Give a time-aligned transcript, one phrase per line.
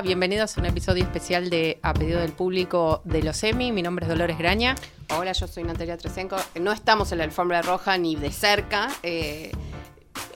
[0.00, 3.72] Bienvenidos a un episodio especial de A pedido del público de los Emmy.
[3.72, 4.74] Mi nombre es Dolores Graña.
[5.16, 6.36] Hola, yo soy Natalia Tresenco.
[6.58, 8.88] No estamos en la alfombra roja ni de cerca.
[9.02, 9.52] eh,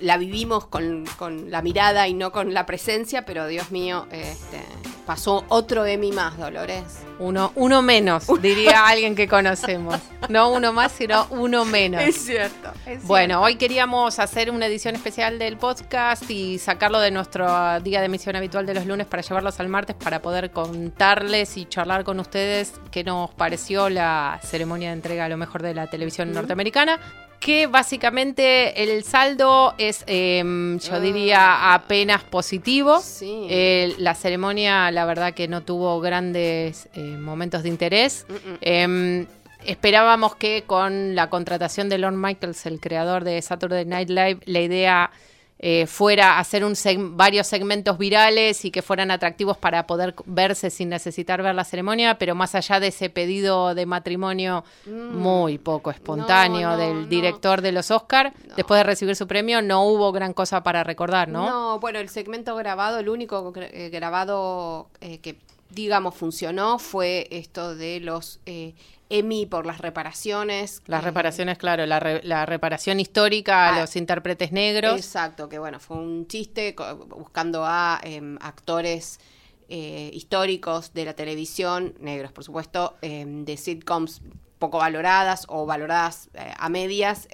[0.01, 4.61] la vivimos con, con la mirada y no con la presencia, pero Dios mío, este,
[5.07, 7.03] pasó otro Emmy más, Dolores.
[7.19, 9.99] Uno, uno menos, diría alguien que conocemos.
[10.29, 12.03] No uno más, sino uno menos.
[12.15, 12.73] cierto.
[12.85, 18.01] es Bueno, hoy queríamos hacer una edición especial del podcast y sacarlo de nuestro día
[18.01, 22.05] de emisión habitual de los lunes para llevarlos al martes para poder contarles y charlar
[22.05, 26.33] con ustedes qué nos pareció la ceremonia de entrega a lo mejor de la televisión
[26.33, 26.99] norteamericana.
[27.41, 33.01] Que básicamente el saldo es, em, yo diría, apenas positivo.
[33.01, 33.47] Sí.
[33.49, 38.27] Eh, la ceremonia, la verdad que no tuvo grandes eh, momentos de interés.
[38.61, 39.27] Em,
[39.65, 44.61] esperábamos que con la contratación de Lorne Michaels, el creador de Saturday Night Live, la
[44.61, 45.11] idea
[45.59, 50.69] eh, fuera hacer un seg- varios segmentos virales y que fueran atractivos para poder verse
[50.71, 55.91] sin necesitar ver la ceremonia, pero más allá de ese pedido de matrimonio muy poco
[55.91, 56.73] espontáneo Mm.
[56.73, 57.07] No, no, del no.
[57.07, 61.29] director de los Oscar, después de recibir su premio, no hubo gran cosa para recordar,
[61.29, 61.47] ¿no?
[61.49, 65.37] No, bueno, el segmento grabado, el único eh, grabado eh, que,
[65.71, 68.75] digamos, funcionó fue esto de los eh,
[69.09, 70.83] Emmy por las reparaciones.
[70.87, 74.97] Las eh, reparaciones, claro, la, re- la reparación histórica a Ah, los intérpretes negros.
[74.99, 76.75] Exacto, que bueno, fue un chiste
[77.09, 79.21] buscando a em, actores
[79.69, 84.23] eh, históricos de la televisión, negros por supuesto, em, de sitcoms
[84.59, 87.29] poco valoradas o valoradas eh, a medias.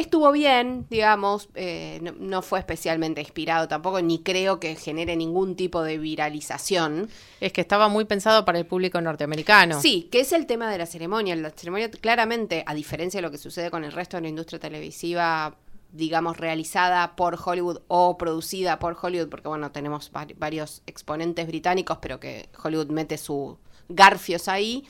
[0.00, 5.56] Estuvo bien, digamos, eh, no, no fue especialmente inspirado tampoco, ni creo que genere ningún
[5.56, 7.08] tipo de viralización.
[7.40, 9.80] Es que estaba muy pensado para el público norteamericano.
[9.80, 11.34] Sí, que es el tema de la ceremonia.
[11.36, 14.60] La ceremonia, claramente, a diferencia de lo que sucede con el resto de la industria
[14.60, 15.56] televisiva,
[15.92, 21.98] digamos, realizada por Hollywood o producida por Hollywood, porque, bueno, tenemos vari- varios exponentes británicos,
[22.02, 23.54] pero que Hollywood mete sus
[23.88, 24.84] garfios ahí.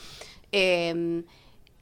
[0.52, 1.22] Eh,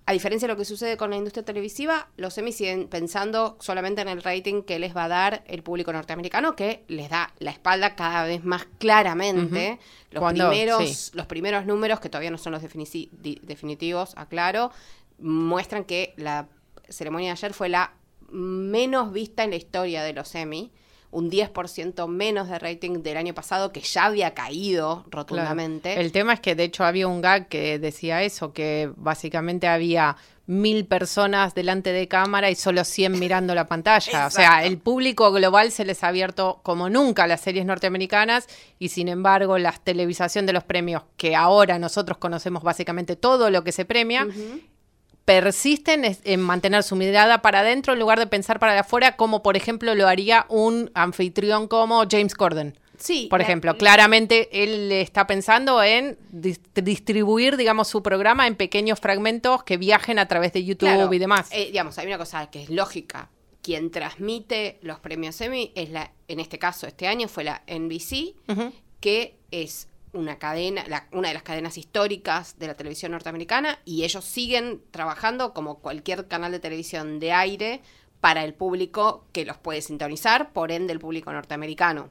[0.06, 4.03] a diferencia de lo que sucede con la industria televisiva, los Emmy siguen pensando solamente
[4.03, 7.50] en el rating que les va a dar el público norteamericano, que les da la
[7.50, 9.78] espalda cada vez más claramente.
[10.10, 11.10] Los Cuando- primeros sí.
[11.15, 14.70] los primeros números, que todavía no son los definitivos, aclaro,
[15.19, 16.48] muestran que la
[16.88, 17.94] ceremonia de ayer fue la
[18.31, 20.71] menos vista en la historia de los Emmy.
[21.15, 25.11] Un 10% menos de rating del año pasado, que ya había caído Claro.
[25.11, 26.01] rotundamente.
[26.01, 30.17] El tema es que de hecho había un gag que decía eso, que básicamente había
[30.47, 34.27] mil personas delante de cámara y solo 100 mirando la pantalla.
[34.27, 38.47] O sea, el público global se les ha abierto como nunca a las series norteamericanas
[38.79, 43.65] y sin embargo la televisación de los premios, que ahora nosotros conocemos básicamente todo lo
[43.65, 44.27] que se premia.
[45.25, 49.57] Persisten en mantener su mirada para adentro en lugar de pensar para afuera, como por
[49.57, 52.79] ejemplo lo haría un anfitrión como James Corden.
[52.99, 53.27] Sí.
[53.29, 59.01] Por ejemplo, la- claramente él está pensando en dis- distribuir, digamos, su programa en pequeños
[59.01, 61.49] fragmentos que viajen a través de YouTube Claro, y demás.
[61.51, 63.31] eh, digamos, hay una cosa que es lógica.
[63.63, 68.34] Quien transmite los premios Emmy es la, en este caso, este año fue la NBC,
[69.01, 74.05] que es una cadena, la- una de las cadenas históricas de la televisión norteamericana, y
[74.05, 77.83] ellos siguen trabajando como cualquier canal de televisión de aire
[78.21, 82.11] para el público que los puede sintonizar, por ende el público norteamericano.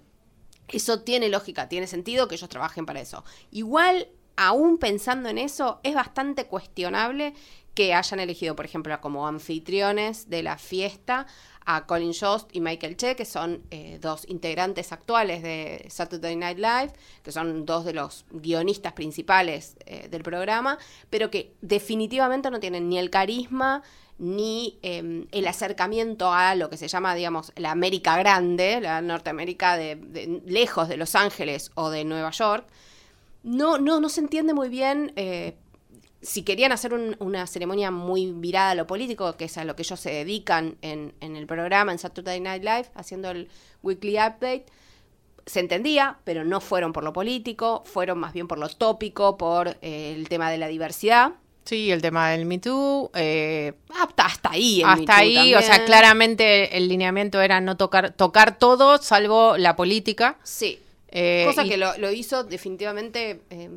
[0.68, 3.24] Eso tiene lógica, tiene sentido que ellos trabajen para eso.
[3.52, 7.34] Igual, aún pensando en eso, es bastante cuestionable
[7.74, 11.26] que hayan elegido, por ejemplo, como anfitriones de la fiesta
[11.66, 16.58] a Colin Jost y Michael Che, que son eh, dos integrantes actuales de Saturday Night
[16.58, 16.94] Live,
[17.24, 20.78] que son dos de los guionistas principales eh, del programa,
[21.10, 23.82] pero que definitivamente no tienen ni el carisma
[24.20, 29.78] ni eh, el acercamiento a lo que se llama, digamos, la América Grande, la Norteamérica
[29.78, 32.68] de- lejos de Los Ángeles o de Nueva York.
[33.44, 35.56] No, no, no se entiende muy bien eh,
[36.22, 39.76] si querían hacer un- una ceremonia muy virada a lo político, que es a lo
[39.76, 43.50] que ellos se dedican en, en el programa, en Saturday Night Live, haciendo el
[43.82, 44.66] weekly update,
[45.46, 49.76] se entendía, pero no fueron por lo político, fueron más bien por lo tópico, por
[49.82, 51.34] eh, el tema de la diversidad.
[51.66, 53.12] Sí, el tema del Me Too.
[53.14, 54.82] eh, Hasta, hasta ahí.
[54.86, 59.58] Me Hasta Too ahí, o sea, claramente el lineamiento era no tocar, tocar todo, salvo
[59.58, 60.38] la política.
[60.44, 60.80] Sí.
[61.16, 63.70] Eh, Cosa y- que lo, lo hizo definitivamente eh,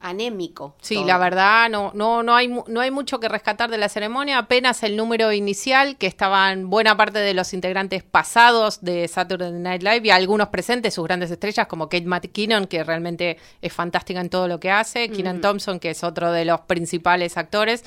[0.00, 0.74] anémico.
[0.82, 1.06] Sí, todo.
[1.06, 4.82] la verdad, no, no, no, hay, no hay mucho que rescatar de la ceremonia, apenas
[4.82, 10.02] el número inicial, que estaban buena parte de los integrantes pasados de Saturday Night Live
[10.04, 14.46] y algunos presentes, sus grandes estrellas, como Kate McKinnon, que realmente es fantástica en todo
[14.46, 17.82] lo que hace, Keenan Thompson, que es otro de los principales actores,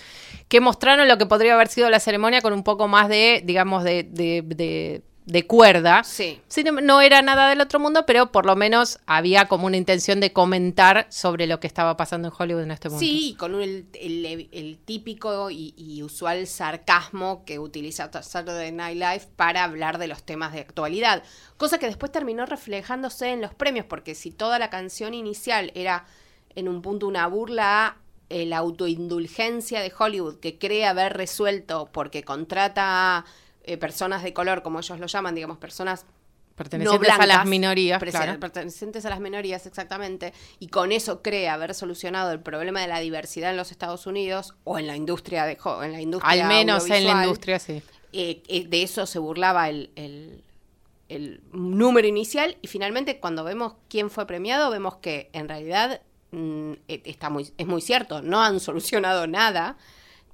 [0.47, 3.83] que mostraron lo que podría haber sido la ceremonia con un poco más de, digamos,
[3.83, 6.03] de, de, de- de cuerda.
[6.05, 6.39] Sí.
[6.47, 10.21] Sí, no- era nada del otro mundo, pero por lo menos había como una intención
[10.21, 13.05] de comentar sobre lo que estaba pasando en Hollywood en este momento.
[13.05, 18.95] Sí, con un- el, el- el típico y, y usual sarcasmo que utiliza Saturday Night
[18.97, 21.23] Live para hablar de los temas de actualidad.
[21.57, 26.05] Cosa que después terminó reflejándose en los premios, porque si toda la canción inicial era
[26.55, 27.97] en un punto una burla a
[28.29, 33.25] eh, la autoindulgencia de Hollywood que cree haber resuelto porque contrata a
[33.67, 36.05] eh, personas de color, como ellos lo llaman, digamos, personas
[36.55, 38.39] Pertenecientes no a las blancas, minorías, claro.
[38.39, 42.99] pertenecientes a las minorías, exactamente, y con eso cree haber solucionado el problema de la
[42.99, 46.89] diversidad en los Estados Unidos o en la industria de en la industria Al menos
[46.89, 47.83] en la industria, sí.
[48.11, 50.43] eh, eh, de eso se burlaba el, el-
[51.09, 56.73] el número inicial y finalmente cuando vemos quién fue premiado vemos que en realidad mm,
[56.87, 59.77] está muy, es muy cierto, no han solucionado nada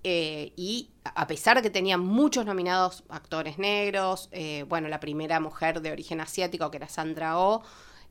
[0.03, 5.39] eh, y a pesar de que tenían muchos nominados actores negros, eh, bueno, la primera
[5.39, 7.63] mujer de origen asiático que era Sandra Oh,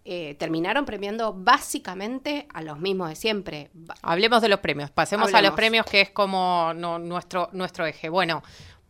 [0.04, 3.70] eh, terminaron premiando básicamente a los mismos de siempre.
[4.02, 4.90] Hablemos de los premios.
[4.90, 8.08] Pasemos a los premios, que es como no, nuestro, nuestro eje.
[8.08, 8.42] Bueno,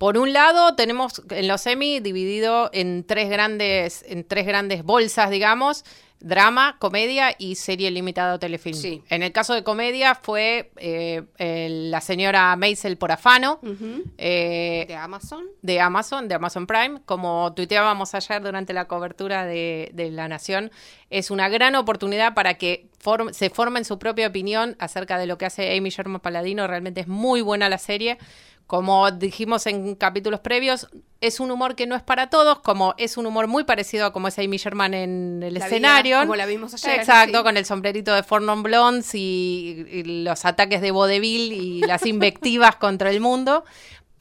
[0.02, 5.31] por un lado, tenemos en los Emmy dividido en tres grandes, en tres grandes bolsas,
[5.31, 5.84] digamos.
[6.19, 8.76] Drama, comedia y serie limitada o telefilm.
[8.76, 9.02] Sí.
[9.10, 11.22] En el caso de comedia fue eh,
[11.69, 14.02] la señora Maisel Porafano, Ujú.
[14.19, 15.44] eh, de Amazon.
[15.62, 20.72] de Amazon, de Amazon Prime, como tuiteábamos ayer durante la cobertura de, de La Nación,
[21.10, 25.38] es una gran oportunidad para que form- se formen su propia opinión acerca de lo
[25.38, 26.66] que hace Amy Sherman Paladino.
[26.69, 28.19] Realmente es muy buena la serie.
[28.67, 30.88] Como dijimos en capítulos previos,
[31.20, 34.12] es un humor que no es para todos, como es un humor muy parecido a
[34.12, 36.17] como es Amy Sherman en el La escenario.
[36.17, 37.44] vida como la vimos ayer, Exacto, sí.
[37.44, 42.76] con el sombrerito de Fornon Blondes y, y los ataques de vodevil y las invectivas
[42.76, 43.64] contra el mundo.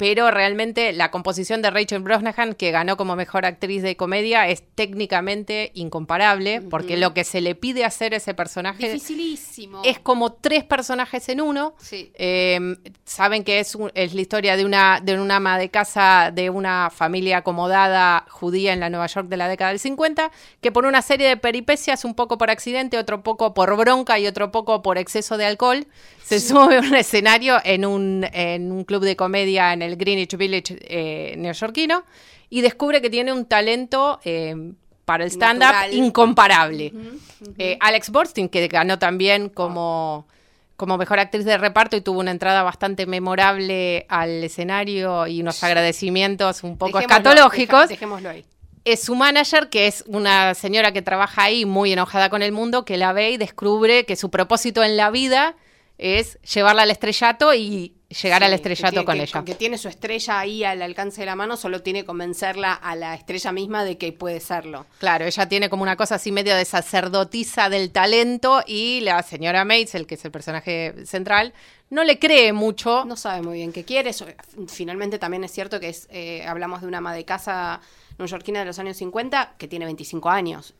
[0.01, 4.63] Pero realmente la composición de Rachel Brosnahan, que ganó como mejor actriz de comedia, es
[4.73, 9.83] técnicamente incomparable, porque lo que se le pide hacer a ese personaje Dificilísimo.
[9.85, 11.75] es como tres personajes en uno.
[11.77, 12.11] Sí.
[12.15, 16.31] Eh, saben que es, un- es la historia de una, de una ama de casa
[16.33, 20.31] de una familia acomodada judía en la Nueva York de la década del 50,
[20.61, 24.25] que por una serie de peripecias, un poco por accidente, otro poco por bronca y
[24.25, 25.85] otro poco por exceso de alcohol,
[26.23, 30.35] se sube a un escenario en un, en un club de comedia en el Greenwich
[30.37, 32.03] Village eh, neoyorquino
[32.49, 34.55] y descubre que tiene un talento eh,
[35.05, 36.93] para el stand-up incomparable.
[37.57, 40.27] Eh, Alex Borstein, que ganó también como,
[40.77, 45.63] como mejor actriz de reparto y tuvo una entrada bastante memorable al escenario y unos
[45.63, 47.89] agradecimientos un poco Dejémoslo, escatológicos.
[47.89, 48.45] dejémoslo ahí.
[48.83, 52.83] Es su manager, que es una señora que trabaja ahí muy enojada con el mundo,
[52.83, 55.55] que la ve y descubre que su propósito en la vida
[56.01, 59.43] es llevarla al estrellato y llegar Sí, al estrellato tiene- con que- ella.
[59.45, 62.95] Que tiene su estrella ahí al alcance de la mano, solo tiene que convencerla a
[62.95, 64.87] la estrella misma de que puede serlo.
[64.99, 69.63] Claro, ella tiene como una cosa así medio de sacerdotisa del talento y la señora
[69.63, 71.53] Maisel, que es el personaje central,
[71.89, 73.05] no le cree mucho.
[73.05, 74.11] No sabe muy bien qué quiere.
[74.67, 77.79] Finalmente también es cierto que es, eh, hablamos de una ama de casa
[78.17, 80.73] neoyorquina de los años 50 que tiene 25 años.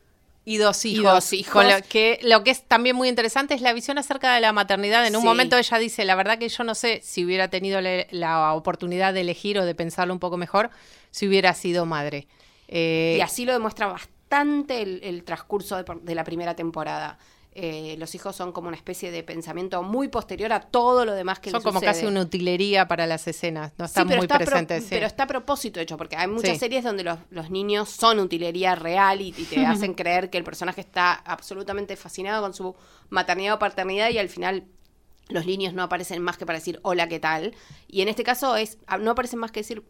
[0.44, 1.04] Y dos hijos.
[1.04, 1.52] dos hijos.
[1.52, 4.52] Con lo, que, lo que es también muy interesante es la visión acerca de la
[4.52, 5.06] maternidad.
[5.06, 5.28] En un Sí.
[5.28, 7.80] momento ella dice, la verdad que yo no sé si hubiera tenido
[8.10, 10.70] la oportunidad de elegir o de pensarlo un poco mejor,
[11.12, 12.26] si hubiera sido madre.
[12.66, 17.18] Eh, Y así lo demuestra bastante el, el transcurso de, de la primera temporada.
[17.54, 21.38] Eh, los hijos son como una especie de pensamiento muy posterior a todo lo demás
[21.38, 21.92] que son como sucede.
[21.92, 23.72] casi una utilería para las escenas.
[23.76, 24.84] No están sí, muy está presentes.
[24.84, 24.88] sí.
[24.90, 26.58] pero está a propósito hecho, porque hay muchas Sí.
[26.60, 30.44] series donde los, los niños son utilería real y, y te hacen creer que el
[30.44, 32.74] personaje está absolutamente fascinado con su
[33.10, 34.64] maternidad o paternidad y al final
[35.28, 37.54] los niños no aparecen más que para decir hola, ¿qué tal?
[37.86, 39.82] Y en este caso es no aparecen más que decir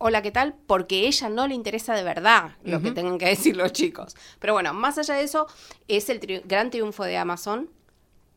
[0.00, 0.54] hola, ¿qué tal?
[0.66, 4.16] Porque ella no le interesa de verdad lo que tengan que decir los chicos.
[4.40, 5.46] Pero bueno, más allá de eso,
[5.88, 7.70] es el tri- gran triunfo de Amazon,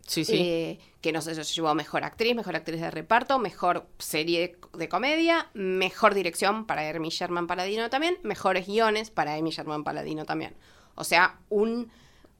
[0.05, 0.36] sí, sí.
[0.38, 4.89] eh, que no sé, se llevó mejor actriz, mejor actriz de reparto, mejor serie de
[4.89, 10.55] comedia, mejor dirección para Amy Sherman Paladino también, mejores guiones para Amy Sherman Paladino también.
[10.96, 11.91] O sea, un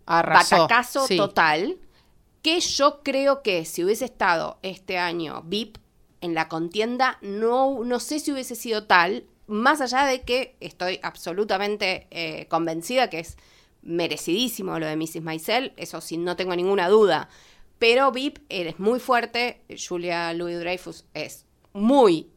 [0.06, 0.58] Arrasó.
[0.68, 1.18] batacazo sí.
[1.18, 1.78] total
[2.42, 5.78] que yo creo que si hubiese estado este año VIP
[6.24, 11.00] en la contienda no, no sé si hubiese sido tal, más allá de que estoy
[11.04, 13.38] absolutamente eh, convencida que es
[13.82, 15.22] merecidísimo lo de Mrs.
[15.22, 17.30] Maisel, eso sí, no tengo ninguna duda.
[17.78, 22.30] Pero VIP es muy fuerte, Julia Louis Dreyfus es muy,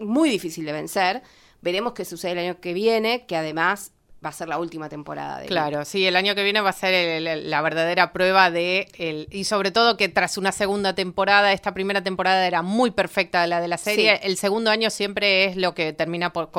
[0.00, 1.22] muy difícil de vencer.
[1.60, 3.92] Veremos qué sucede el año que viene, que además
[4.24, 5.38] va a ser la última temporada.
[5.38, 8.88] De claro, sí, el año que viene va a ser la verdadera prueba de...
[8.98, 13.46] El, y sobre todo que tras una segunda temporada, esta primera temporada era muy perfecta
[13.46, 16.50] la de la serie, el segundo año siempre es lo que termina por,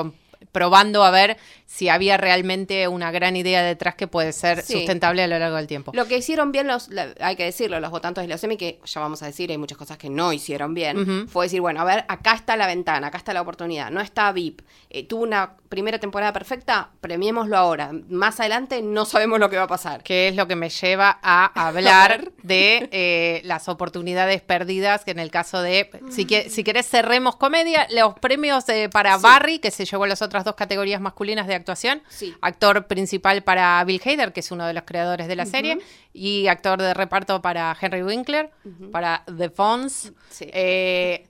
[0.51, 5.27] probando a ver si había realmente una gran idea detrás que puede ser sustentable a
[5.27, 5.91] lo largo del tiempo.
[5.95, 6.89] Lo que hicieron bien los,
[7.19, 9.77] hay que decirlo, los votantes de la SEMI, que ya vamos a decir, hay muchas
[9.77, 13.17] cosas que no hicieron bien, fue decir, bueno, a ver, acá está la ventana, acá
[13.17, 18.41] está la oportunidad, no está VIP, eh, tuvo una primera temporada perfecta, premiémoslo ahora, más
[18.41, 20.03] adelante no sabemos lo que va a pasar.
[20.03, 25.19] Que es lo que me lleva a hablar de eh, las oportunidades perdidas, que en
[25.19, 29.85] el caso de, si, si querés cerremos comedia, los premios eh, para Barry, que se
[29.85, 32.01] llevó las otras dos categorías masculinas de actuación.
[32.41, 35.79] Actor principal para Bill Hader, que es uno de los creadores de la serie,
[36.13, 38.51] y actor de reparto para Henry Winkler,
[38.91, 40.11] para The Fonz.
[40.41, 41.27] Eh,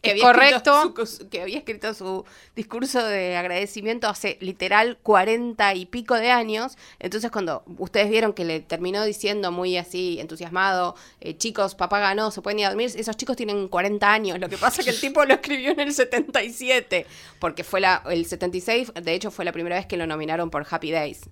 [0.00, 0.94] que correcto.
[1.30, 2.24] que había escrito su
[2.54, 6.76] discurso de agradecimiento hace literal cuarenta y pico de años.
[6.98, 12.30] Entonces, cuando ustedes vieron que le terminó diciendo muy así, entusiasmado, eh, chicos, papá ganó,
[12.30, 14.38] se pueden ir a dormir, esos chicos tienen 40 años.
[14.38, 17.06] Lo que pasa es que el tipo lo escribió en el 77,
[17.38, 20.66] porque fue la, el 76, de hecho, fue la primera vez que lo nominaron por
[20.68, 21.28] Happy Days.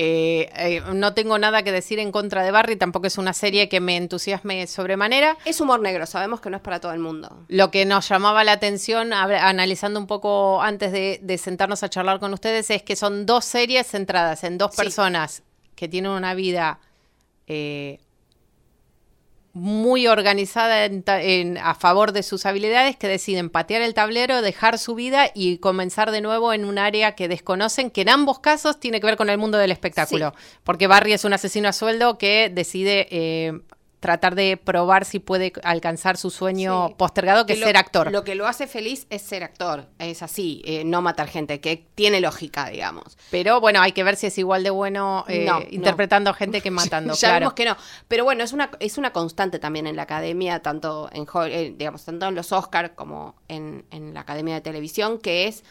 [0.00, 3.68] Eh, eh, no tengo nada que decir en contra de Barry, tampoco es una serie
[3.68, 5.36] que me entusiasme sobremanera.
[5.44, 7.44] Es humor negro, sabemos que no es para todo el mundo.
[7.48, 12.32] Lo que nos llamaba la atención, analizando un poco antes de, sentarnos a charlar con
[12.32, 15.42] ustedes, es que son dos series centradas en dos personas
[15.74, 16.78] que tienen una vida
[17.48, 17.98] eh,
[19.58, 24.94] muy organizada en, a favor de sus habilidades que deciden patear el tablero, dejar su
[24.94, 29.00] vida y comenzar de nuevo en un área que desconocen, que en ambos casos tiene
[29.00, 30.34] que ver con el mundo del espectáculo.
[30.64, 33.60] Porque Barry es un asesino a sueldo que decide eh,
[34.00, 38.12] tratar de probar si puede alcanzar su sueño postergado, que, es ser actor.
[38.12, 41.84] Lo que lo hace feliz es ser actor, es así, eh, no matar gente, que
[41.94, 43.18] tiene lógica, digamos.
[43.30, 47.14] Pero bueno, hay que ver si es igual de bueno eh, interpretando gente que matando.
[47.18, 47.76] ya vemos que no.
[48.06, 52.04] Pero bueno, es una, es una constante también en la academia, tanto en, eh, digamos,
[52.04, 55.64] tanto en los Oscars como en, en la academia de televisión, que es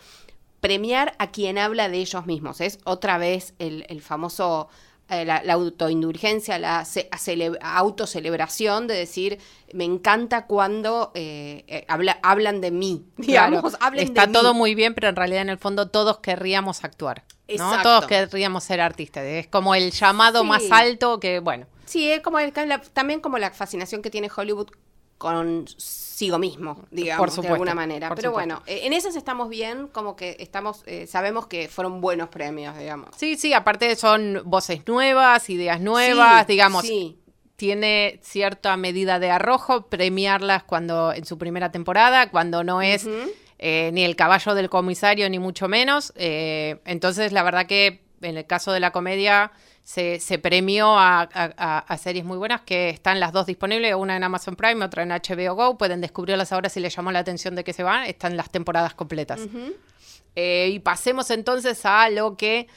[0.59, 2.59] premiar a quien habla de ellos mismos.
[2.59, 4.67] Es otra vez el, el famoso
[5.09, 6.85] eh, la, autoindulgencia, la
[7.61, 9.39] autocelebración de decir,
[9.73, 11.85] me encanta cuando eh, eh,
[12.21, 16.17] hablan de mí, digamos, Está todo muy bien, pero en realidad en el fondo todos
[16.17, 17.23] querríamos actuar,
[17.57, 17.81] ¿no?
[17.81, 19.23] Todos querríamos ser artistas.
[19.23, 21.67] Es como el llamado más alto que, bueno.
[21.85, 22.39] Sí, es como
[22.91, 24.71] también como la fascinación que tiene Hollywood
[25.17, 28.13] consigo mismo, digamos, de alguna manera.
[28.15, 32.29] Pero bueno, eh, en esas estamos bien, como que estamos, eh, sabemos que fueron buenos
[32.29, 33.09] premios, digamos.
[33.17, 36.85] Sí, sí, aparte son voces nuevas, ideas nuevas, digamos.
[37.55, 43.07] Tiene cierta medida de arrojo premiarlas cuando en su primera temporada, cuando no es
[43.57, 46.13] eh, ni el caballo del comisario, ni mucho menos.
[46.15, 49.51] entonces, la verdad que en el caso de la comedia
[49.87, 54.83] se, premió a, series muy buenas que están las dos disponibles, una en Amazon Prime,
[54.83, 55.77] otra en HBO Go.
[55.77, 58.03] Pueden descubrirlas ahora si les llamó la atención de que se van.
[58.03, 59.39] Están las temporadas completas.
[60.35, 62.67] Eh, y pasemos entonces a lo que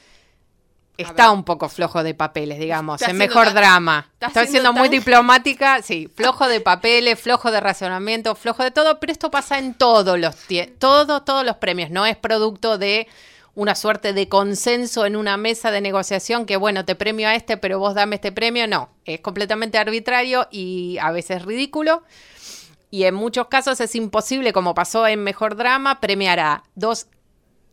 [0.95, 4.09] está un poco flojo de papeles, digamos, en mejor drama.
[4.21, 9.11] Estoy siendo muy diplomática, sí, flojo de papeles, flojo de razonamiento, flojo de todo, pero
[9.11, 10.33] esto pasa en todos los
[10.79, 13.09] todo, todos los premios, no es producto de
[13.53, 17.57] una suerte de consenso en una mesa de negociación que, bueno, te premio a este,
[17.57, 18.67] pero vos dame este premio.
[18.67, 22.03] No, es completamente arbitrario y a veces ridículo.
[22.89, 27.07] Y en muchos casos es imposible, como pasó en Mejor Drama, premiar a dos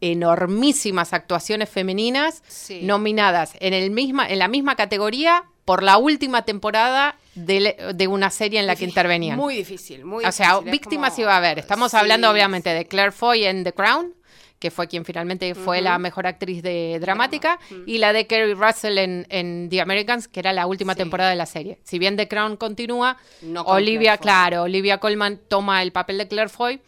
[0.00, 2.42] enormísimas actuaciones femeninas
[2.82, 8.58] nominadas en, el misma, en la misma categoría por la última temporada de, una serie
[8.58, 9.36] en la que intervenían.
[9.36, 10.46] Muy difícil, muy difícil.
[10.46, 11.58] O sea, víctimas iba a haber.
[11.58, 14.14] Estamos hablando obviamente de Claire Foy en The Crown,
[14.58, 18.98] que fue quien finalmente fue la mejor actriz de dramática, y la de Kerry Russell
[18.98, 21.78] en, The Americans, que era la última temporada de la serie.
[21.84, 23.18] Si bien The Crown continúa,
[23.64, 26.80] Olivia, claro, Olivia Colman toma el papel de Claire Foy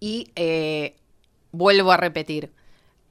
[0.00, 0.96] y eh,
[1.52, 2.50] vuelvo a repetir.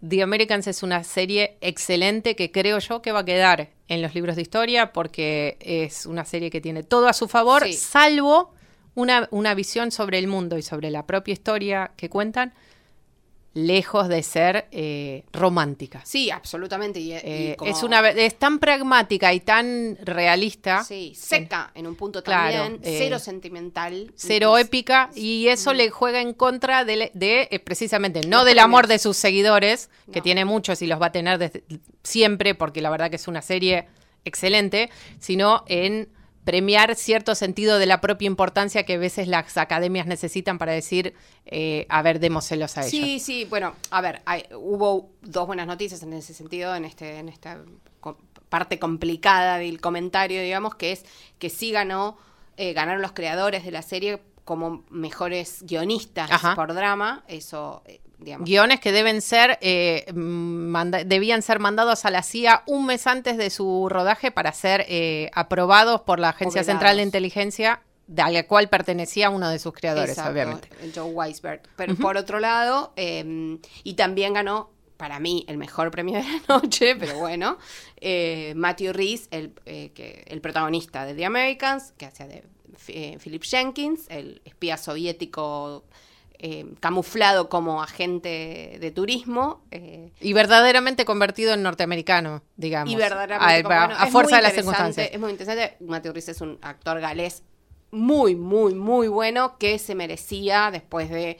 [0.08, 4.14] The Americans es una serie excelente que creo yo que va a quedar en los
[4.14, 8.54] libros de historia porque es una serie que tiene todo a su favor, salvo
[8.94, 12.54] una, una visión sobre el mundo y sobre la propia historia que cuentan
[13.54, 16.02] lejos de ser eh, romántica.
[16.06, 17.00] Sí, absolutamente.
[17.00, 21.88] Y, y Eh, como- es, una, es tan pragmática y tan realista, Sí, seca en
[21.88, 24.12] un punto Claro, también, eh, cero sentimental.
[24.16, 29.00] cero épica, y eso le juega en contra de, de, precisamente, no del amor de
[29.00, 31.64] sus seguidores, que tiene muchos y los va a tener desde
[32.04, 33.88] siempre, porque la verdad que es una serie
[34.24, 34.90] excelente,
[35.20, 36.10] sino en
[36.48, 41.14] premiar cierto sentido de la propia importancia que a veces las academias necesitan para decir,
[41.46, 42.92] eh, a ver, démoselos a ellos.
[42.92, 47.18] Sí, sí, bueno, a ver, hay- hubo dos buenas noticias en ese sentido, en este,
[47.20, 47.60] en esta
[48.48, 51.04] parte complicada del comentario, digamos, que es
[51.38, 52.18] que sí ganó,
[52.56, 56.56] eh, ganaron los creadores de la serie como mejores guionistas Ajá.
[56.56, 58.48] por drama, eso, eh, digamos.
[58.48, 60.06] Guiones que deben ser, eh,
[61.06, 65.30] debían ser mandados a la CIA un mes antes de su rodaje para ser eh,
[65.34, 66.64] aprobados por la Agencia.
[66.64, 70.70] Central de Inteligencia, de a la cual pertenecía uno de sus creadores, Exacto, obviamente.
[70.96, 71.62] Joe Weisberg.
[71.76, 76.42] Pero por otro lado, eh, y también ganó, para mí, el mejor premio de la
[76.48, 77.58] noche, pero bueno,
[77.98, 82.44] eh, Matthew Rhys, el, eh, que, el protagonista de The Americans, que hacía de
[83.22, 85.84] Philip Jenkins, el espía soviético
[86.40, 89.64] eh, camuflado como agente de turismo.
[89.72, 92.94] eh, Y verdaderamente convertido en norteamericano, digamos.
[92.94, 95.10] y verdaderamente, a, como, a- bueno, a fuerza de las circunstancias.
[95.12, 95.78] Es muy interesante.
[95.84, 97.44] Matthew Rhys es un actor galés
[97.92, 101.40] muy, muy, muy bueno que se merecía después de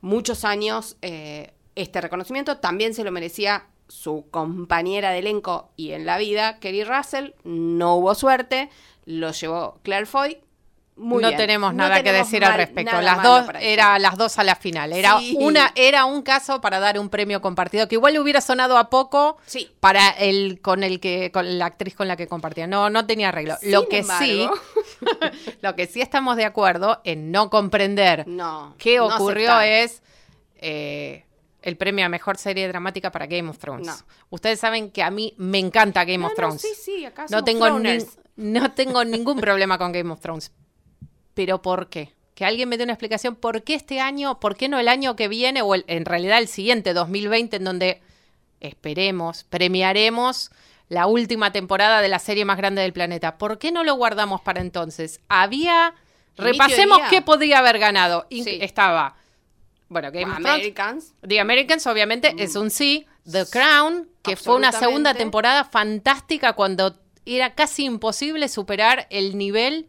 [0.00, 2.58] muchos años eh, este reconocimiento.
[2.58, 7.32] También se lo merecía su compañera de elenco y en la vida, Kerry Russell.
[7.44, 8.70] No hubo suerte,
[9.04, 10.38] lo llevó Claire Foy.
[10.94, 11.38] Muy no bien.
[11.38, 13.00] tenemos No nada que decir al respecto.
[13.00, 14.92] Las dos era las dos a la final.
[14.92, 15.36] Era Sí.
[15.40, 18.90] una era un caso para dar un premio compartido que igual le hubiera sonado a
[18.90, 19.70] poco Sí.
[19.80, 22.66] para el con el que con la actriz con la que compartía.
[22.66, 23.56] No, no tenía arreglo.
[23.62, 24.46] lo que sí,
[25.62, 28.74] lo que sí estamos de acuerdo en no comprender No.
[28.78, 30.02] qué ocurrió es
[30.56, 31.24] eh,
[31.62, 33.86] el premio a mejor serie dramática para Game of Thrones.
[33.86, 33.94] No.
[34.30, 36.60] Ustedes saben que a mí me encanta Game No, of no, Thrones.
[36.60, 37.66] sí, sí, acá No tengo,
[38.36, 40.52] no tengo ningún problema con Game of Thrones.
[41.34, 42.12] Pero ¿por qué?
[42.34, 43.36] Que alguien me dé una explicación.
[43.36, 44.40] ¿Por qué este año?
[44.40, 45.62] ¿Por qué no el año que viene?
[45.62, 48.00] O el- en realidad el siguiente, 2020, en donde
[48.60, 50.50] esperemos, premiaremos
[50.88, 53.38] la última temporada de la serie más grande del planeta.
[53.38, 55.20] ¿Por qué no lo guardamos para entonces?
[55.28, 55.94] Había...
[56.36, 58.26] Repasemos qué podría haber ganado.
[58.30, 58.58] In- Sí.
[58.62, 59.16] Estaba...
[59.88, 61.14] Bueno, Game of Thrones, Americans.
[61.26, 63.06] The Americans, obviamente, es un sí.
[63.30, 69.86] The Crown, que fue una segunda temporada fantástica cuando era casi imposible superar el nivel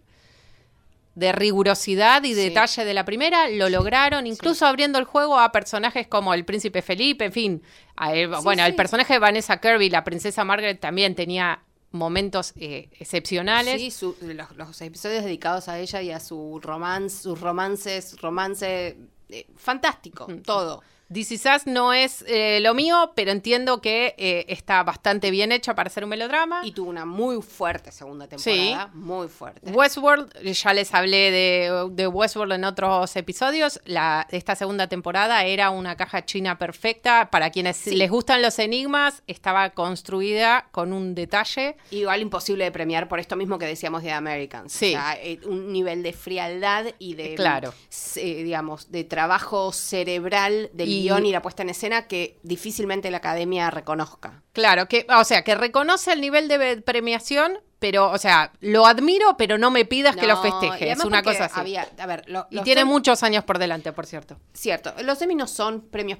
[1.16, 2.42] de rigurosidad y Sí.
[2.42, 6.82] detalle de la primera, lo lograron, incluso abriendo el juego a personajes como el príncipe
[6.82, 7.64] Felipe, en fin.
[7.96, 12.90] A él- bueno, el personaje de Vanessa Kirby, la princesa Margaret, también tenía momentos eh,
[13.00, 13.80] excepcionales.
[13.80, 18.98] Sí, su- los, los episodios dedicados a ella y a su romance, sus romances, romance
[19.30, 20.42] eh, fantástico, Mm.
[20.42, 20.82] todo.
[21.14, 25.52] This Is Us no es eh, lo mío, pero entiendo que eh, está bastante bien
[25.52, 26.62] hecha para ser un melodrama.
[26.66, 29.70] Y tuvo una muy fuerte segunda temporada, muy fuerte.
[29.72, 33.80] Westworld, ya les hablé de, de Westworld en otros episodios.
[33.86, 37.30] La, esta segunda temporada era una caja china perfecta.
[37.32, 37.96] Para quienes Sí.
[37.96, 41.76] les gustan los enigmas, estaba construida con un detalle.
[41.92, 44.72] Igual imposible de premiar por esto mismo que decíamos de Americans.
[44.72, 44.88] Sí.
[44.88, 47.74] O sea, eh, un nivel de frialdad y de, Claro.
[48.16, 53.12] eh, digamos, de trabajo cerebral del Y- guion y la puesta en escena que difícilmente
[53.12, 54.42] la academia reconozca.
[54.54, 59.36] Claro, que, o sea, que reconoce el nivel de premiación, pero, o sea, lo admiro,
[59.38, 60.92] pero no me pidas que lo festeje.
[60.92, 61.60] Es una cosa así.
[61.60, 64.38] había- a ver, lo- y tiene muchos años por delante, por cierto.
[64.54, 66.20] Cierto, los Emmy no son premios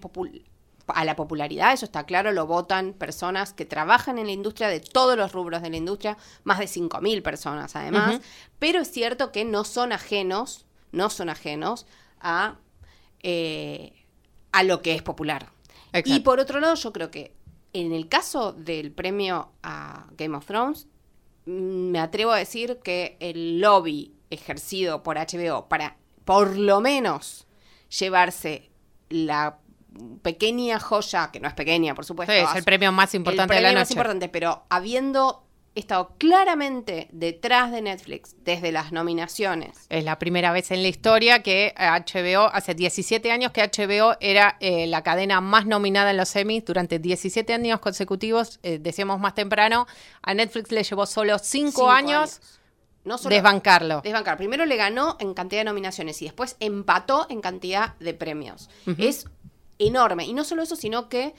[0.88, 4.82] a la popularidad, eso está claro, lo votan personas que trabajan en la industria de
[4.82, 8.20] todos los rubros de la industria, más de 5.000 personas además,
[8.60, 11.86] pero es cierto que no son ajenos, no son ajenos
[12.20, 12.56] a,
[13.22, 14.03] eh,
[14.54, 15.50] a lo que es popular.
[15.92, 16.10] Exacto.
[16.10, 17.36] Y por otro lado, yo creo que
[17.74, 20.88] en el caso del premio a Game of Thrones,
[21.46, 21.52] mm,
[21.92, 27.46] me atrevo a decir que el lobby ejercido por HBO para por lo menos
[28.00, 28.72] llevarse
[29.10, 29.60] la
[30.22, 32.34] pequeña joya, que no es pequeña, por supuesto.
[32.34, 34.00] Sí, es el premio más importante el de la premio más noche.
[34.00, 35.43] importante, pero habiendo
[35.76, 39.86] estado claramente detrás de Netflix desde las nominaciones.
[39.90, 44.58] Es la primera vez en la historia que HBO, hace 17 años que HBO era
[44.60, 49.34] eh, la cadena más nominada en los Emmys durante 17 años consecutivos, eh, decíamos más
[49.34, 49.88] temprano,
[50.22, 52.40] a Netflix le llevó solo 5 cinco años,
[53.04, 54.02] No solo desbancarlo.
[54.02, 54.38] desbancar.
[54.38, 58.70] Primero le ganó en cantidad de nominaciones y después empató en cantidad de premios.
[58.98, 59.26] Es
[59.80, 60.26] enorme.
[60.26, 61.34] Y no solo eso, sino que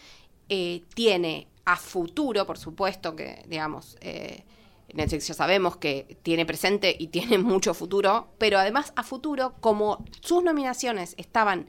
[0.48, 4.44] eh, tiene a futuro, por supuesto, que, digamos, eh,
[4.92, 10.04] Netflix ya sabemos que tiene presente y tiene mucho futuro, pero además a futuro, como
[10.20, 11.68] sus nominaciones estaban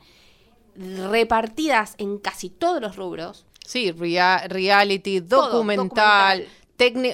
[0.75, 3.45] repartidas en casi todos los rubros.
[3.65, 6.47] Sí, rea- reality, documental,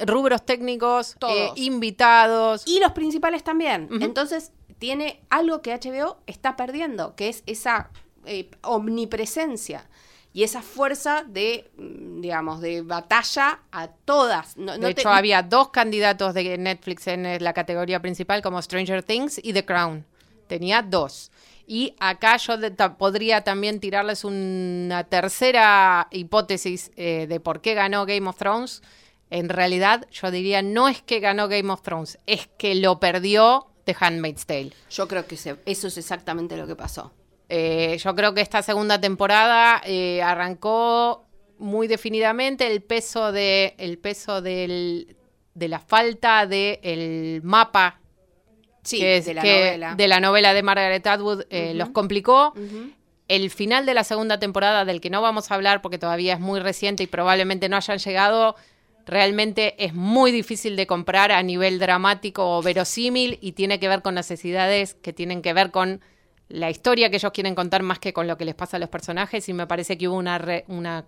[0.06, 2.67] rubros técnicos, eh, invitados.
[2.67, 3.88] Y los principales también.
[4.02, 7.91] Entonces, tiene algo que HBO está perdiendo, que es esa
[8.26, 9.88] eh, omnipresencia
[10.34, 14.56] y esa fuerza de, mm, digamos, de batalla a todas.
[14.58, 18.41] No, de no te- hecho, había dos candidatos de Netflix en eh, la categoría principal,
[18.41, 20.06] como Stranger Things y The Crown.
[20.48, 21.32] Tenía dos.
[21.67, 27.74] Y acá yo de- ta- podría también tirarles una tercera hipótesis eh, de por qué
[27.74, 28.82] ganó Game of Thrones.
[29.30, 33.67] En realidad, yo diría, no es que ganó Game of Thrones, es que lo perdió
[33.86, 34.74] The Handmaid's Tale.
[34.89, 37.13] Yo creo que se- eso es exactamente lo que pasó.
[37.54, 41.26] Eh, yo creo que esta segunda temporada eh, arrancó
[41.60, 45.18] muy definidamente el peso de el peso del,
[45.54, 48.00] de la falta de el mapa
[48.84, 49.96] Sí, que es- de la que- novela.
[49.96, 52.54] de la novela de Margaret Atwood eh, los complicó.
[53.28, 56.40] El final de la segunda temporada, del que no vamos a hablar porque todavía es
[56.40, 58.56] muy reciente y probablemente no hayan llegado,
[59.06, 64.02] realmente es muy difícil de comprar a nivel dramático o verosímil y tiene que ver
[64.02, 66.02] con necesidades que tienen que ver con
[66.52, 68.90] la historia que ellos quieren contar más que con lo que les pasa a los
[68.90, 71.06] personajes y me parece que hubo una, re- una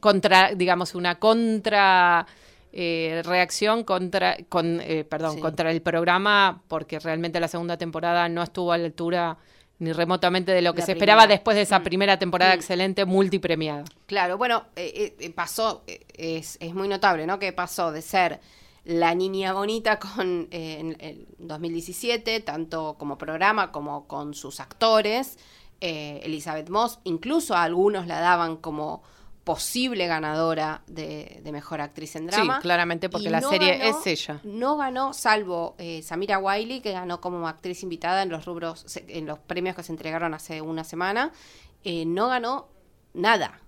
[0.00, 2.26] contra, digamos, una contra
[2.72, 5.40] eh, reacción contra, con, eh, perdón, Sí.
[5.40, 9.36] contra el programa porque realmente la segunda temporada no estuvo a la altura
[9.80, 11.82] ni remotamente de lo que La se esperaba después de esa Mm.
[11.84, 12.58] primera temporada Mm.
[12.58, 13.84] excelente multipremiada.
[14.06, 15.82] Claro, bueno, eh, eh, pasó,
[16.16, 17.38] es, es muy notable, ¿no?
[17.40, 18.38] Que pasó de ser
[18.90, 25.38] la niña bonita con eh, en el 2017, tanto como programa como con sus actores,
[25.80, 29.02] eh, Elizabeth Moss, incluso a algunos la daban como
[29.44, 32.56] posible ganadora de, de mejor actriz en drama.
[32.56, 34.40] Sí, claramente porque Y la no serie ganó- es ella.
[34.44, 39.24] No ganó, salvo eh, Samira Wiley, que ganó como actriz invitada en los rubros, en
[39.26, 41.32] los premios que se entregaron hace una semana.
[41.84, 42.68] eh, no ganó
[43.14, 43.60] nada.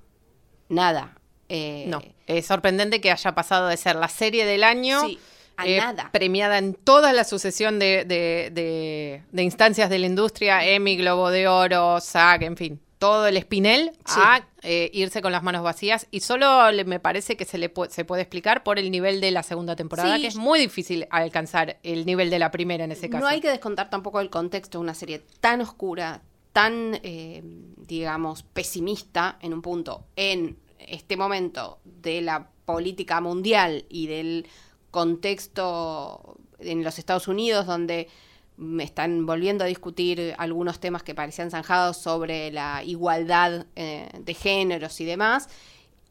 [0.68, 1.16] Nada.
[1.54, 5.18] Eh, No, es sorprendente que haya pasado de ser la serie del año Sí,
[5.58, 6.08] a eh, nada.
[6.10, 11.30] premiada en toda la sucesión de, de- de- de instancias de la industria, Emmy, Globo
[11.30, 14.14] de Oro, SAG, en fin, todo el espinel Sí.
[14.22, 17.68] a eh, irse con las manos vacías y solo le- me parece que se le
[17.74, 20.22] pu- se puede explicar por el nivel de la segunda temporada, Sí.
[20.22, 23.20] que es muy difícil alcanzar el nivel de la primera en ese caso.
[23.22, 26.22] No hay que descontar tampoco el contexto de una serie tan oscura,
[26.54, 27.42] tan, eh,
[27.76, 30.56] digamos, pesimista en un punto, en
[30.92, 34.46] este momento de la política mundial y del
[34.90, 38.09] contexto en los Estados Unidos, donde
[38.57, 44.35] me están volviendo a discutir algunos temas que parecían zanjados sobre la igualdad eh, de
[44.35, 45.48] géneros y demás.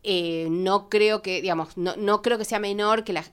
[0.04, 3.24] Eh, no creo que, digamos, no, no creo que sea menor que la,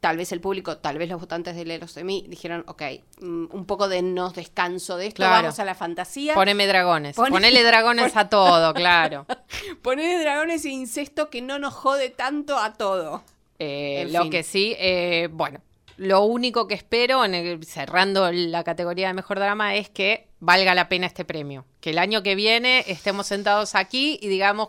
[0.00, 2.82] tal vez el público, tal vez los votantes de Leros de mí dijeron, ok,
[3.20, 5.42] mm, un poco de nos descanso de esto, Claro.
[5.44, 6.34] vamos a la fantasía.
[6.34, 9.26] Poneme dragones, Pone- ponele dragones a todo, claro.
[9.82, 13.22] Poner dragones e incesto que no nos jode tanto a todo.
[13.58, 14.30] Eh, lo fin.
[14.30, 15.60] que sí, eh, bueno,
[15.96, 20.74] lo único que espero, en el- cerrando la categoría de mejor drama, es que valga
[20.74, 21.64] la pena este premio.
[21.80, 24.68] Que el año que viene estemos sentados aquí y digamos,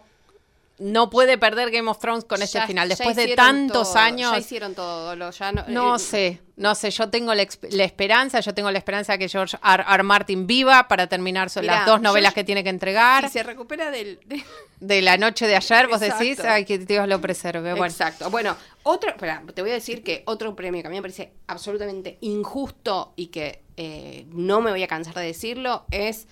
[0.80, 2.88] no puede perder Game of Thrones con este Ya- final.
[2.90, 4.32] Después de tantos todo, años.
[4.32, 8.40] Ya hicieron todo, lo, ya no, No eh, sé, no sé, yo tengo la, esperanza,
[8.42, 9.84] yo tengo la esperanza que George R.
[9.88, 10.04] R.
[10.04, 13.24] Martin viva para terminar Mirá, las dos novelas que tiene que entregar.
[13.26, 14.20] Si se recupera del...
[14.26, 14.44] de-
[14.80, 17.72] De la noche de ayer, vos decís, ay, que Dios lo preserve.
[17.72, 18.30] Bueno, Exacto.
[18.30, 21.34] Bueno, otro, espera, te voy a decir que otro premio que a mí me parece
[21.48, 26.28] absolutamente injusto y que eh, no me voy a cansar de decirlo es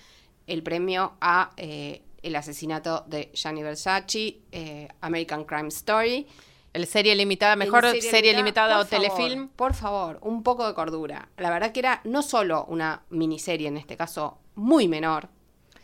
[0.46, 6.26] el premio a eh, el asesinato de Gianni Versace, eh, American Crime Story.
[6.72, 9.48] el serie limitada, mejor serie, limitada, o favor, telefilm.
[9.48, 11.30] Por favor, un poco de cordura.
[11.38, 15.30] La verdad que era no solo una miniserie, en este caso, muy menor,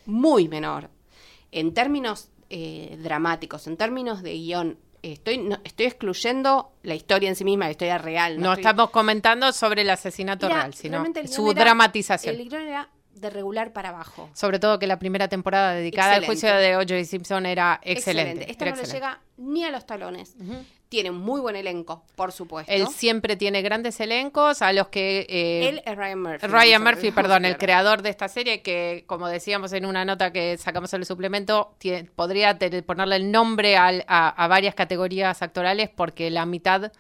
[0.05, 0.91] muy menor,
[1.51, 4.79] en términos eh, dramáticos, en términos de guion.
[5.03, 8.39] Estoy, no- estoy excluyendo la historia en sí misma, la historia real.
[8.39, 12.35] No, estoy- estamos comentando sobre el asesinato Era- real, sino su era- dramatización.
[12.37, 14.29] El guion era de regular para abajo.
[14.35, 16.27] Sobre todo que la primera temporada dedicada al Excelente.
[16.27, 17.05] juicio de O.J.
[17.05, 18.51] Simpson era excelente.
[18.51, 19.07] Esta era no le excelente.
[19.07, 20.35] llega ni a los talones.
[20.89, 22.71] Tiene un muy buen elenco, por supuesto.
[22.71, 25.21] Él siempre tiene grandes elencos a los que...
[25.29, 26.47] eh, Él es Ryan Murphy.
[26.47, 30.59] Ryan Murphy, perdón, el creador de esta serie, que como decíamos en una nota que
[30.59, 35.89] sacamos en el suplemento, tie- podría ponerle el nombre al- a, a varias categorías actorales
[35.89, 36.93] porque la mitad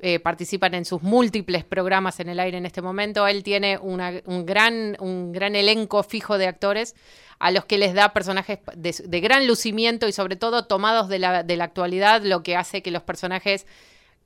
[0.00, 3.26] eh, participan en sus múltiples programas en el aire en este momento.
[3.26, 6.94] Él tiene una- un, gran, un gran elenco fijo de actores
[7.40, 11.18] a los que les da personajes de, de gran lucimiento y sobre todo tomados de
[11.18, 13.66] la, de la actualidad, lo que hace que los personajes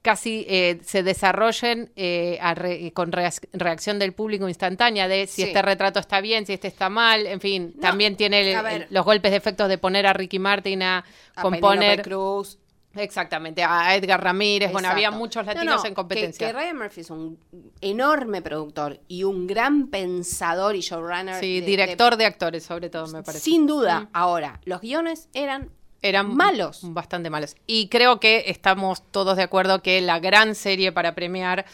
[0.02, 5.48] casi eh, se desarrollen eh, re- con reac- reacción del público instantánea de si Sí.
[5.48, 9.04] este retrato está bien, si este está mal, en fin, No, también tiene el- los
[9.04, 11.04] golpes de efectos de poner a Ricky Martin a,
[11.36, 12.58] A componer Cruz.
[12.94, 16.46] Exactamente a Edgar Ramírez, bueno, había muchos No, latinos no, en competencia.
[16.46, 17.38] Que, que Ryan Murphy es un
[17.80, 21.40] enorme productor y un gran pensador y showrunner.
[21.40, 23.44] sí, de- director de, actores sobre todo, me parece.
[23.44, 24.00] Sin duda.
[24.00, 24.08] Mm.
[24.12, 25.70] Ahora, los guiones eran
[26.04, 26.80] eran malos.
[26.82, 27.54] Bastante malos.
[27.66, 31.64] Y creo que estamos todos de acuerdo que la gran serie para premiar,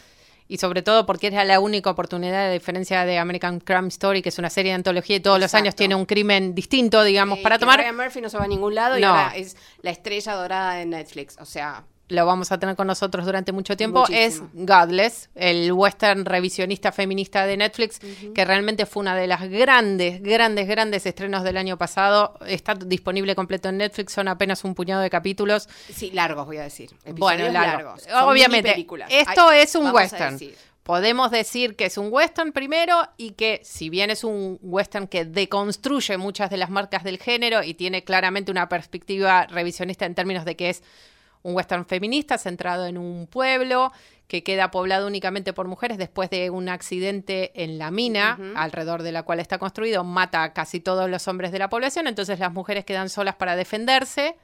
[0.49, 4.29] y sobre todo porque era la única oportunidad, de diferencia de American Crime Story, que
[4.29, 7.43] es una serie de antología y todos los años tiene un crimen distinto, digamos, eh,
[7.43, 9.09] para que tomar, Ryan Murphy no se va a ningún lado y No.
[9.09, 11.37] ahora es la estrella dorada de Netflix.
[11.39, 14.49] O sea, lo vamos a tener con nosotros durante mucho tiempo, Muchísimo.
[14.53, 17.99] es Godless, el western revisionista feminista de Netflix,
[18.33, 22.33] que realmente fue una de las grandes, grandes, grandes estrenos del año pasado.
[22.47, 25.69] Está disponible completo en Netflix, son apenas un puñado de capítulos.
[25.93, 26.89] sí, largos voy a decir.
[27.05, 27.83] Episodios Bueno, largo.
[27.95, 28.07] largos.
[28.23, 28.75] Obviamente,
[29.09, 30.39] esto Ay, es un western.
[30.83, 35.23] Podemos decir que es un western primero y que si bien es un western que
[35.23, 40.45] deconstruye muchas de las marcas del género y tiene claramente una perspectiva revisionista en términos
[40.45, 40.81] de que es
[41.43, 43.91] un western feminista centrado en un pueblo
[44.27, 49.11] que queda poblado únicamente por mujeres después de un accidente en la mina alrededor de
[49.11, 52.53] la cual está construido, mata a casi todos los hombres de la población, entonces las
[52.53, 54.35] mujeres quedan solas para defenderse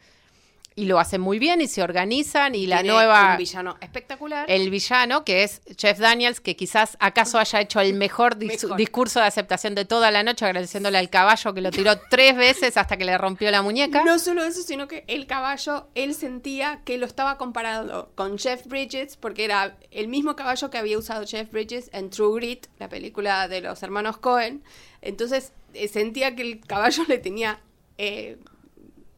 [0.78, 4.46] y lo hacen muy bien y se organizan y la Tiene nueva Un villano espectacular.
[4.50, 8.78] el villano, que es Jeff Daniels, que quizás acaso haya hecho el mejor, dis- Mejor.
[8.78, 12.76] discurso de aceptación de toda la noche, agradeciéndole al caballo que lo tiró tres veces
[12.76, 14.04] hasta que le rompió la muñeca.
[14.04, 18.66] No solo eso, sino que el caballo, él sentía que lo estaba comparando con Jeff
[18.68, 22.90] Bridges, porque era el mismo caballo que había usado Jeff Bridges en True Grit, la
[22.90, 24.62] película de los hermanos Cohen.
[25.02, 27.62] Entonces eh, sentía que el caballo le tenía
[27.98, 28.38] eh,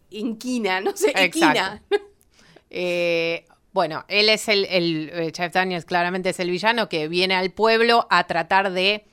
[0.10, 1.12] inquina, no sé.
[1.16, 1.84] Exacto.
[2.70, 7.52] Eh, bueno, él es el, el eh, Daniels, claramente es el villano que viene al
[7.52, 9.06] pueblo a tratar de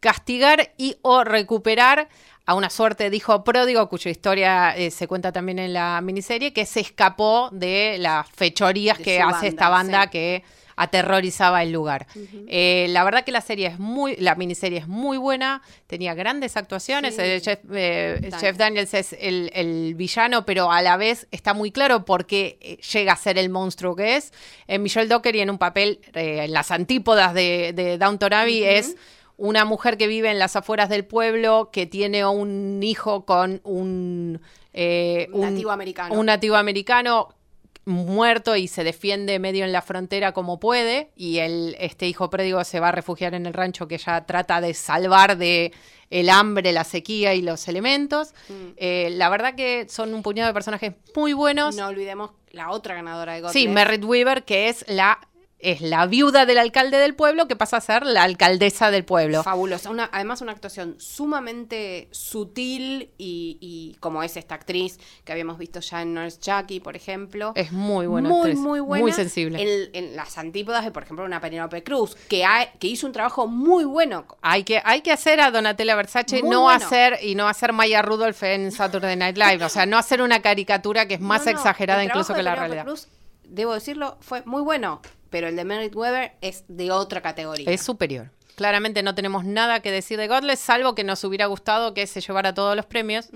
[0.00, 2.08] castigar y o recuperar
[2.44, 6.52] a una suerte de hijo pródigo, cuya historia eh, se cuenta también en la miniserie,
[6.52, 10.10] que se escapó de las fechorías De que hace banda, esta banda sí.
[10.10, 10.44] que
[10.76, 12.06] aterrorizaba el lugar.
[12.48, 16.56] Eh, la verdad que la serie es muy, la miniserie es muy buena, tenía grandes
[16.56, 17.22] actuaciones, Sí.
[17.22, 18.40] eh, Jeff, eh, Daniels.
[18.40, 22.58] Jeff Daniels es el, el villano, pero a la vez está muy claro por qué
[22.60, 24.32] eh, llega a ser el monstruo que es.
[24.66, 28.96] Eh, Michelle Dockery en un papel, eh, en las antípodas de, de Downton Abbey, es
[29.36, 34.40] una mujer que vive en las afueras del pueblo, que tiene un hijo con un...
[34.72, 36.14] eh, Un nativo americano.
[36.14, 37.34] Un nativo americano
[37.84, 42.62] muerto y se defiende medio en la frontera como puede y el, este hijo pródigo
[42.64, 45.72] se va a refugiar en el rancho que ella trata de salvar de
[46.10, 48.34] el hambre, la sequía y los elementos.
[48.76, 51.74] Eh, la verdad que son un puñado de personajes muy buenos.
[51.74, 53.54] No olvidemos la otra ganadora de Godless.
[53.54, 55.18] sí, Merritt Weaver, que es la,
[55.62, 59.42] es la viuda del alcalde del pueblo que pasa a ser la alcaldesa del pueblo.
[59.42, 59.90] Fabulosa.
[59.90, 65.80] Una, además, una actuación sumamente sutil y, y como es esta actriz que habíamos visto
[65.80, 67.52] ya en Nurse Jackie, por ejemplo.
[67.54, 69.02] Es muy buena Muy, actriz, muy buena.
[69.02, 69.62] muy sensible.
[69.62, 72.44] En, en las antípodas de, por ejemplo, una Penélope Cruz, que,
[72.80, 74.26] hizo un trabajo muy bueno.
[74.42, 76.84] Hay que, hay que hacer a Donatella Versace, Muy no bueno.
[76.84, 79.64] hacer, y no hacer Maya Rudolph en Saturday Night Live.
[79.64, 82.56] O sea, no hacer una caricatura que es más No, no, exagerada incluso que la
[82.56, 82.84] realidad.
[82.84, 83.08] Cruz,
[83.44, 85.00] debo decirlo, fue muy bueno,
[85.32, 87.68] pero el de Merritt Weber es de otra categoría.
[87.68, 88.30] Es superior.
[88.54, 92.20] Claramente no tenemos nada que decir de Godless, salvo que nos hubiera gustado que se
[92.20, 93.30] llevara todos los premios.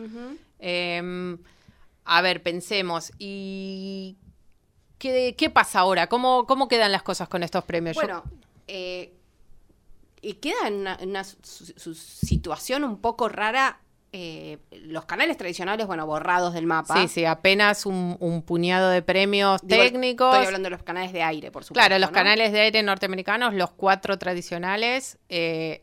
[0.60, 1.36] Eh,
[2.04, 3.10] a ver, pensemos.
[3.18, 4.16] ¿Y
[4.98, 6.06] qué, qué pasa ahora?
[6.08, 7.96] ¿Cómo, ¿Cómo quedan las cosas con estos premios?
[7.96, 8.22] Yo- Bueno,
[8.68, 9.12] eh,
[10.22, 11.38] y queda en una, una su-
[11.76, 13.80] su situación un poco rara.
[14.12, 16.96] Eh, los canales tradicionales, bueno, borrados del mapa.
[16.96, 20.32] sí, sí, apenas un, un puñado de premios Digo, técnicos.
[20.32, 21.86] Estoy hablando de los canales de aire, por supuesto.
[21.86, 22.14] Claro, los ¿no?
[22.14, 25.82] canales de aire norteamericanos, los cuatro tradicionales, eh,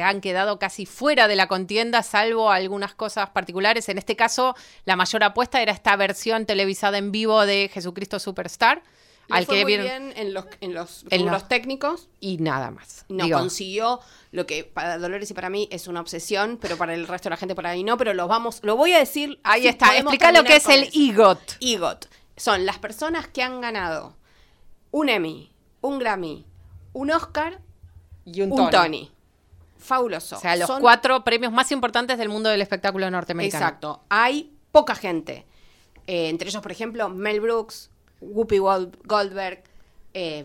[0.00, 3.88] han quedado casi fuera de la contienda, salvo algunas cosas particulares.
[3.88, 8.82] En este caso, la mayor apuesta era esta versión televisada en vivo de Jesucristo Superstar,
[9.28, 12.08] Le al fue que muy vieron bien en los, en los En rubros los- técnicos.
[12.20, 13.04] y nada más.
[13.08, 14.00] No Digo, consiguió
[14.32, 17.30] lo que para Dolores y para mí es una obsesión, pero para el resto de
[17.30, 17.96] la gente por ahí no.
[17.96, 19.38] Pero lo vamos, lo voy a decir.
[19.44, 19.96] ahí está.
[19.96, 20.90] Explica lo que es el.
[20.92, 21.56] EGOT.
[21.60, 22.06] EGOT.
[22.36, 24.16] Son las personas que han ganado
[24.90, 26.44] un Emmy, un Grammy,
[26.92, 27.60] un Oscar,
[28.24, 29.10] Y un Tony.
[29.78, 30.36] Fabuloso.
[30.36, 33.64] O sea, los Son- cuatro premios más importantes del mundo del espectáculo norteamericano.
[33.64, 34.02] Exacto.
[34.08, 35.44] Hay poca gente.
[36.06, 37.90] Eh, entre ellos, por ejemplo, Mel Brooks,
[38.22, 39.62] Whoopi Gold- Goldberg.
[40.14, 40.44] eh,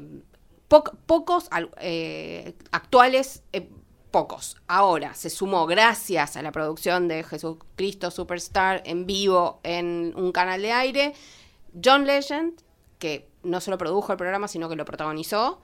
[0.68, 3.70] po- pocos eh, actuales, eh,
[4.12, 4.58] pocos.
[4.68, 10.62] Ahora se sumó gracias a la producción de Jesucristo Superstar en vivo en un canal
[10.62, 11.14] de aire.
[11.84, 12.62] John Legend,
[13.00, 15.62] que no solo produjo el programa, sino que lo protagonizó.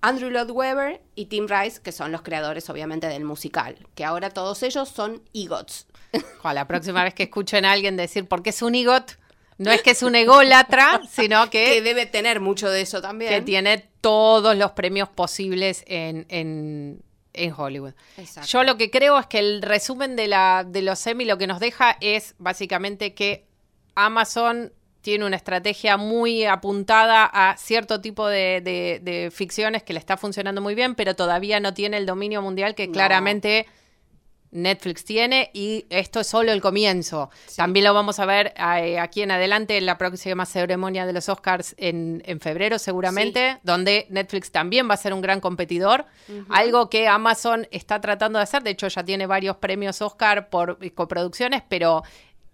[0.00, 3.76] Andrew Lloyd Webber y Tim Rice, que son los creadores, obviamente, del musical.
[3.96, 5.86] Que ahora todos ellos son EGOTs.
[6.44, 9.12] La próxima vez que escuchen a alguien decir por qué es un igot,
[9.58, 13.30] no es que es un ególatra, sino Que que, debe tener mucho de eso también.
[13.30, 17.02] que tiene todos los premios posibles en, en-
[17.34, 17.92] en Hollywood.
[18.16, 18.48] Exacto.
[18.48, 21.46] Yo lo que creo es que el resumen de, la, de los Emmy lo que
[21.46, 23.46] nos deja es básicamente que
[23.94, 29.98] Amazon tiene una estrategia muy apuntada a cierto tipo de, de- de ficciones que le
[30.00, 32.92] está funcionando muy bien, pero todavía no tiene el dominio mundial que No.
[32.92, 33.66] claramente
[34.50, 37.30] Netflix tiene y esto es solo el comienzo.
[37.56, 41.28] También lo vamos a ver eh, aquí en adelante en la próxima ceremonia de los
[41.28, 46.06] Oscars en, en febrero seguramente, donde Netflix también va a ser un gran competidor.
[46.48, 50.78] Algo que Amazon está tratando de hacer, de hecho ya tiene varios premios Oscar por
[50.80, 52.02] eh, coproducciones, pero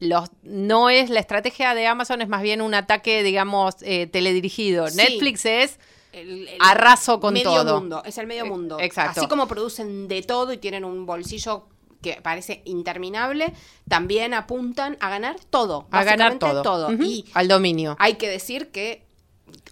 [0.00, 4.88] los, no es la estrategia de Amazon, es más bien un ataque, digamos, eh, teledirigido.
[4.88, 4.96] Sí.
[4.96, 5.78] Netflix es
[6.12, 7.80] El- el Arraso con medio todo.
[7.80, 8.78] mundo, es el medio Eh, mundo.
[8.80, 9.20] exacto.
[9.20, 11.68] Así como producen de todo y tienen un bolsillo
[12.04, 13.52] que parece interminable,
[13.88, 15.88] también apuntan a ganar todo.
[15.90, 16.88] a ganar todo.
[16.92, 17.96] Ujú, Y al dominio.
[17.98, 19.02] hay que decir que,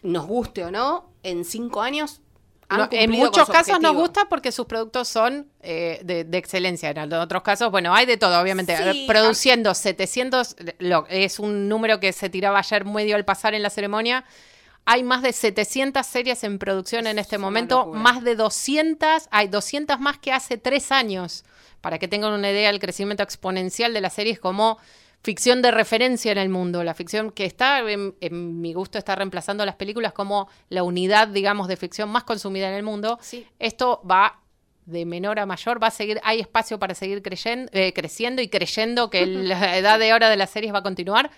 [0.03, 2.21] nos guste o no, en cinco años
[2.71, 6.91] No, en muchos casos nos gusta porque sus productos son eh, de, de excelencia.
[6.91, 8.75] En otros casos, bueno, hay de todo, obviamente.
[8.93, 13.63] Sí, Produciendo 700, lo- es un número que se tiraba ayer medio al pasar en
[13.63, 14.25] la ceremonia.
[14.85, 20.01] Hay más de 700 series en producción en este momento, más de 200, hay 200
[20.01, 21.45] más que hace tres años.
[21.81, 24.79] Para que tengan una idea del crecimiento exponencial de las series como
[25.23, 29.15] ficción de referencia en el mundo, la ficción que está, en, en mi gusto, está
[29.15, 33.19] reemplazando las películas como la unidad, digamos, de ficción más consumida en el mundo.
[33.23, 33.47] Sí.
[33.61, 34.41] Esto va
[34.85, 38.49] de menor a mayor, va a seguir, hay espacio para seguir creyen- eh, creciendo y
[38.49, 41.31] creyendo que la edad de hora de las series va a continuar.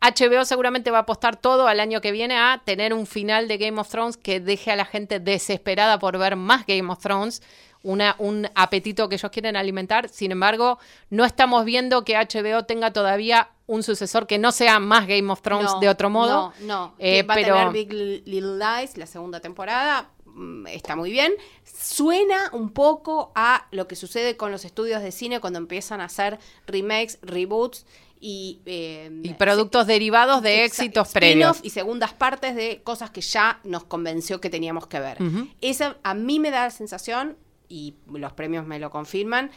[0.00, 3.58] HBO seguramente va a apostar todo al año que viene a tener un final de
[3.58, 7.42] Game of Thrones que deje a la gente desesperada por ver más Game of Thrones,
[7.82, 10.08] una, un apetito que ellos quieren alimentar.
[10.08, 10.78] Sin embargo,
[11.10, 15.40] no estamos viendo que HBO tenga todavía un sucesor que no sea más Game of
[15.42, 16.52] Thrones No, de otro modo.
[16.60, 16.94] No, no.
[16.98, 20.10] Eh, va pero- a tener Big Little Lies, la segunda temporada.
[20.26, 21.32] mm, Está muy bien.
[21.64, 26.04] Suena un poco a lo que sucede con los estudios de cine cuando empiezan a
[26.04, 27.86] hacer remakes, reboots
[28.28, 28.58] y...
[28.66, 31.60] eh, Y productos derivados de éxitos previos.
[31.62, 35.22] y segundas partes de cosas que ya nos convenció que teníamos que ver.
[35.22, 35.48] Ujú.
[35.60, 37.36] Esa a mí me da la sensación,
[37.68, 39.50] y los premios me lo confirman,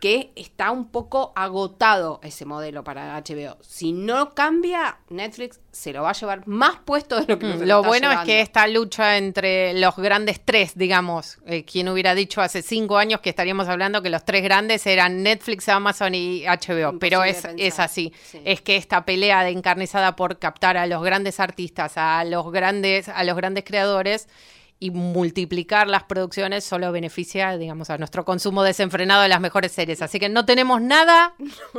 [0.00, 3.58] que está un poco agotado ese modelo para HBO.
[3.60, 7.56] Si no cambia, Netflix se lo va a llevar más puesto de lo que nos
[7.60, 11.88] Mm, Lo está bueno es que esta lucha entre los grandes tres, digamos, eh, quien
[11.90, 16.14] hubiera dicho hace cinco años que estaríamos hablando que los tres grandes eran Netflix, Amazon
[16.14, 18.12] y HBO, pero es, es así.
[18.24, 18.40] Sí.
[18.44, 23.08] Es que esta pelea de encarnizada por captar a los grandes artistas, a los grandes,
[23.10, 24.28] a los grandes creadores
[24.82, 30.00] y multiplicar las producciones solo beneficia, digamos, a nuestro consumo desenfrenado de las mejores series.
[30.00, 31.34] Así que no tenemos nada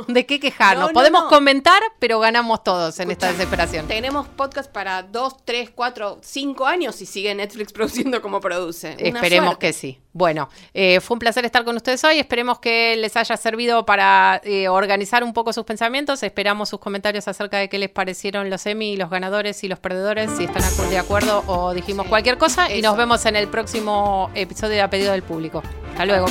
[0.08, 0.84] de qué quejarnos.
[0.84, 1.28] No, no, Podemos no.
[1.28, 3.88] comentar, pero ganamos todos en esta desesperación.
[3.88, 8.96] Tenemos podcast para dos, tres, cuatro, cinco años y sigue Netflix produciendo como produce.
[9.00, 9.66] Una Esperemos suerte.
[9.66, 9.98] que sí.
[10.12, 12.18] Bueno, eh, fue un placer estar con ustedes hoy.
[12.18, 16.22] Esperemos que les haya servido para eh, organizar un poco sus pensamientos.
[16.22, 20.30] Esperamos sus comentarios acerca de qué les parecieron los Emmy, los ganadores y los perdedores,
[20.36, 22.74] si están de acuerdo o dijimos Sí, cualquier cosa.
[22.74, 25.62] Y nos vemos en el próximo episodio de A Pedido del Público.
[25.90, 26.26] Hasta luego.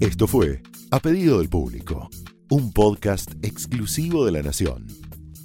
[0.00, 2.08] Esto fue A Pedido del Público,
[2.50, 4.86] un podcast exclusivo de La Nación.